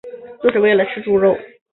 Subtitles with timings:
[0.41, 1.37] 就是为了吃猪肉